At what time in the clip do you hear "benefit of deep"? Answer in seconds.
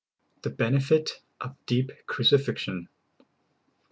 0.49-1.91